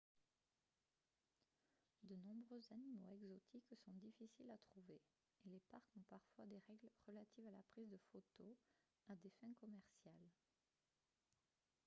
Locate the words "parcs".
5.69-5.95